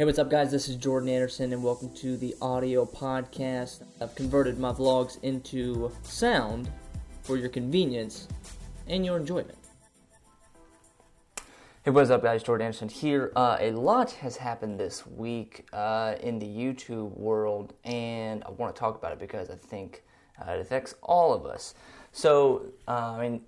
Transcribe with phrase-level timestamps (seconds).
[0.00, 0.50] Hey, what's up, guys?
[0.50, 3.82] This is Jordan Anderson, and welcome to the audio podcast.
[4.00, 6.70] I've converted my vlogs into sound
[7.20, 8.26] for your convenience
[8.86, 9.58] and your enjoyment.
[11.84, 12.42] Hey, what's up, guys?
[12.42, 13.30] Jordan Anderson here.
[13.36, 18.74] Uh, a lot has happened this week uh, in the YouTube world, and I want
[18.74, 20.02] to talk about it because I think
[20.40, 21.74] uh, it affects all of us.
[22.10, 23.42] So, uh, I mean,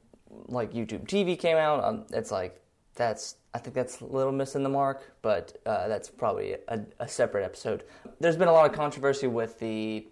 [0.49, 1.83] like YouTube TV came out.
[1.83, 2.61] Um, it's like
[2.95, 7.07] that's I think that's a little missing the mark, but uh, that's probably a, a,
[7.07, 7.85] separate episode.
[8.19, 10.09] There's been a lot of controversy with the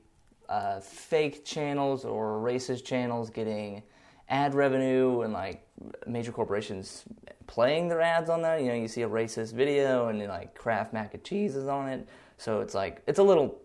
[0.49, 3.83] uh, fake channels or racist channels getting
[4.29, 5.67] ad revenue and like
[6.07, 7.05] major corporations
[7.47, 8.61] playing their ads on that.
[8.61, 11.89] You know, you see a racist video and like Kraft mac and cheese is on
[11.89, 12.07] it,
[12.37, 13.59] so it's like it's a little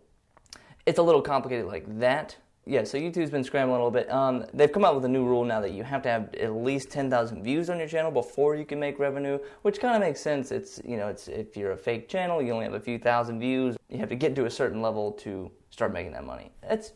[0.86, 4.12] it's a little complicated like that yeah, so YouTube's been scrambling a little bit.
[4.12, 6.52] Um, they've come out with a new rule now that you have to have at
[6.56, 10.20] least 10,000 views on your channel before you can make revenue, which kind of makes
[10.20, 10.52] sense.
[10.52, 13.40] It's, you know, it's if you're a fake channel, you only have a few thousand
[13.40, 16.52] views, you have to get to a certain level to start making that money.
[16.64, 16.94] It's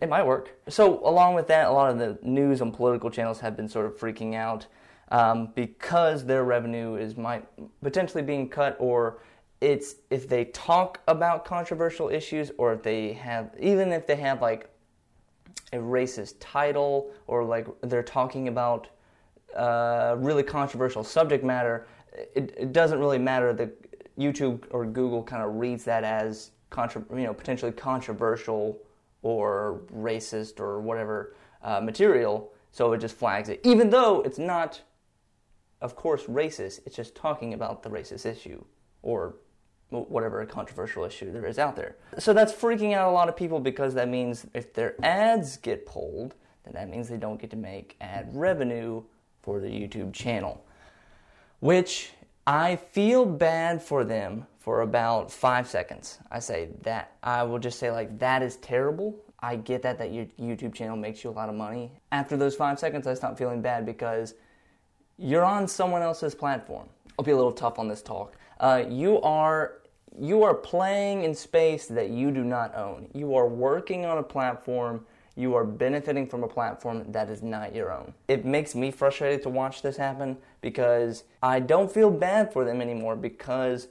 [0.00, 0.50] it might work.
[0.68, 3.86] So along with that, a lot of the news and political channels have been sort
[3.86, 4.66] of freaking out
[5.10, 7.46] um, because their revenue is might
[7.82, 9.20] potentially being cut or
[9.60, 14.42] it's if they talk about controversial issues or if they have even if they have
[14.42, 14.68] like
[15.72, 18.88] a racist title or like they're talking about
[19.56, 21.86] uh, really controversial subject matter
[22.34, 23.70] it, it doesn't really matter that
[24.18, 28.78] youtube or google kind of reads that as contra- you know potentially controversial
[29.22, 33.60] or racist or whatever uh, material so it just flags it.
[33.62, 34.82] Even though it's not
[35.80, 38.62] of course racist it's just talking about the racist issue
[39.02, 39.36] or
[39.90, 41.96] whatever controversial issue there is out there.
[42.18, 45.86] So that's freaking out a lot of people because that means if their ads get
[45.86, 49.02] pulled, then that means they don't get to make ad revenue
[49.42, 50.64] for the YouTube channel.
[51.60, 52.10] Which
[52.46, 56.18] I feel bad for them for about five seconds.
[56.30, 59.14] I say that, I will just say, like, that is terrible.
[59.40, 61.92] I get that, that your YouTube channel makes you a lot of money.
[62.12, 64.34] After those five seconds, I stop feeling bad because
[65.18, 66.88] you're on someone else's platform.
[67.18, 68.36] I'll be a little tough on this talk.
[68.64, 69.82] Uh, you are
[70.18, 73.06] you are playing in space that you do not own.
[73.12, 75.04] You are working on a platform.
[75.36, 78.14] You are benefiting from a platform that is not your own.
[78.26, 82.80] It makes me frustrated to watch this happen because I don't feel bad for them
[82.80, 83.88] anymore because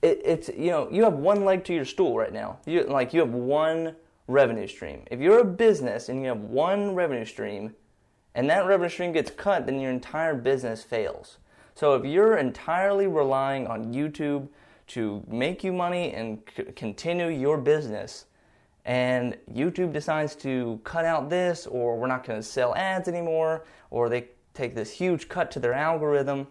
[0.00, 2.60] it, it's you know you have one leg to your stool right now.
[2.66, 3.96] You like you have one
[4.28, 5.02] revenue stream.
[5.10, 7.74] If you're a business and you have one revenue stream,
[8.32, 11.38] and that revenue stream gets cut, then your entire business fails.
[11.76, 14.48] So if you're entirely relying on YouTube
[14.88, 18.24] to make you money and c- continue your business,
[18.86, 23.66] and YouTube decides to cut out this, or we're not going to sell ads anymore,
[23.90, 26.46] or they take this huge cut to their algorithm,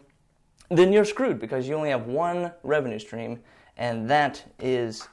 [0.70, 3.40] then you're screwed because you only have one revenue stream,
[3.78, 5.08] and that is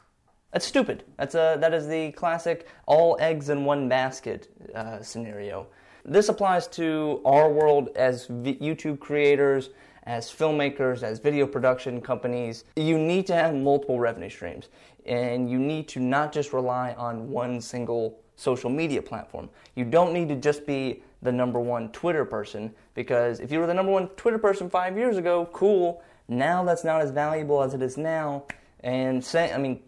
[0.53, 1.05] that's stupid.
[1.17, 5.69] That's a that is the classic all eggs in one basket uh, scenario.
[6.05, 9.71] This applies to our world as YouTube creators
[10.05, 14.69] as filmmakers, as video production companies, you need to have multiple revenue streams.
[15.07, 19.49] And you need to not just rely on one single social media platform.
[19.77, 23.67] You don't need to just be the number one Twitter person because if you were
[23.67, 26.03] the number one Twitter person five years ago, cool.
[26.29, 28.45] Now that's not as valuable as it is now.
[28.81, 29.81] And say, I mean,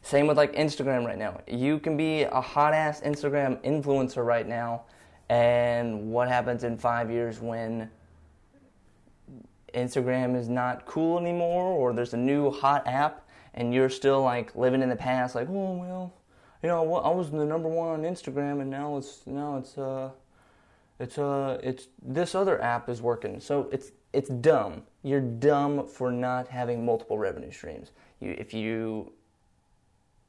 [0.00, 1.40] same with like Instagram right now.
[1.46, 4.84] You can be a hot ass Instagram influencer right now,
[5.28, 7.90] and what happens in five years when
[9.74, 14.54] Instagram is not cool anymore, or there's a new hot app, and you're still like
[14.54, 16.14] living in the past, like, oh well,
[16.62, 20.10] you know, I was the number one on Instagram, and now it's now it's uh,
[20.98, 23.40] it's uh, it's this other app is working.
[23.40, 24.82] So it's it's dumb.
[25.02, 27.92] You're dumb for not having multiple revenue streams.
[28.20, 29.12] You if you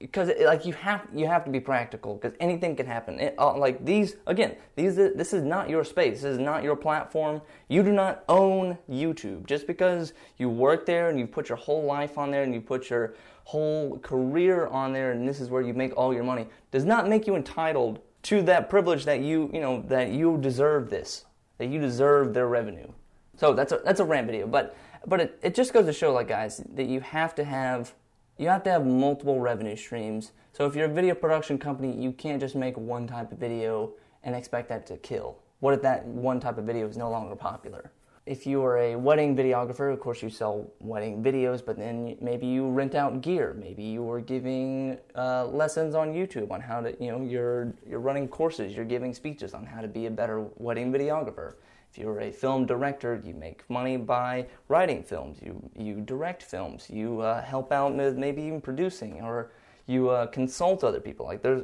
[0.06, 3.20] because like you have you have to be practical because anything can happen.
[3.20, 6.22] It, uh, like these again, these this is not your space.
[6.22, 7.42] This is not your platform.
[7.70, 9.48] You do not own YouTube.
[9.48, 12.62] Just because you work there and you put your whole life on there and you
[12.62, 13.16] put your
[13.46, 17.08] whole career on there and this is where you make all your money does not
[17.08, 21.26] make you entitled to that privilege that you you know that you deserve this
[21.58, 22.92] that you deserve their revenue.
[23.38, 24.78] So that's a that's a rant video, but
[25.08, 27.96] but it, it just goes to show like guys that you have to have
[28.38, 30.32] you have to have multiple revenue streams.
[30.52, 33.94] So if you're a video production company, you can't just make one type of video
[34.24, 35.38] and expect that to kill.
[35.60, 37.92] What if that one type of video is no longer popular?
[38.26, 42.48] If you are a wedding videographer, of course you sell wedding videos, but then maybe
[42.48, 43.56] you rent out gear.
[43.58, 48.00] Maybe you are giving uh, lessons on YouTube on how to, you know, you're you're
[48.00, 51.54] running courses, you're giving speeches on how to be a better wedding videographer.
[51.96, 55.40] If you're a film director, you make money by writing films.
[55.42, 56.90] You you direct films.
[56.90, 59.54] You uh, help out with maybe even producing, or
[59.88, 61.26] you uh, consult other people.
[61.26, 61.64] Like there's,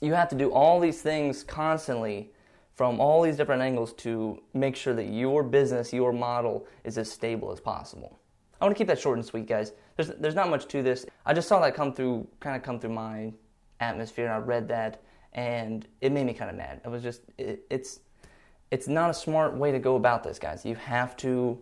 [0.00, 2.30] you have to do all these things constantly
[2.76, 7.12] from all these different angles to make sure that your business, your model, is as
[7.12, 8.18] stable as possible.
[8.58, 9.72] I want to keep that short and sweet, guys.
[9.96, 11.04] There's there's not much to this.
[11.26, 13.34] I just saw that come through, kind of come through my
[13.80, 15.02] atmosphere, and I read that,
[15.34, 16.80] and it made me kind of mad.
[16.82, 18.00] It was just it, it's
[18.72, 20.64] it's not a smart way to go about this, guys.
[20.64, 21.58] You have to, you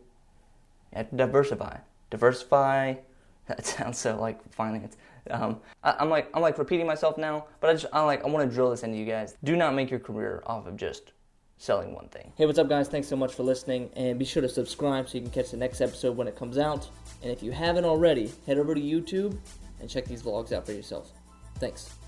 [0.93, 1.77] have to diversify.
[2.09, 2.95] Diversify.
[3.49, 4.97] That sounds so like finance.
[5.29, 8.29] Um, I, am like I'm like repeating myself now, but I just I like I
[8.29, 9.37] want to drill this into you guys.
[9.43, 11.15] Do not make your career off of just
[11.59, 12.33] selling one thing.
[12.37, 12.87] Hey, what's up, guys?
[12.87, 15.57] Thanks so much for listening, and be sure to subscribe so you can catch the
[15.57, 16.89] next episode when it comes out.
[17.25, 19.37] And if you haven't already, head over to YouTube
[19.81, 21.11] and check these vlogs out for yourself.
[21.59, 22.00] Thanks.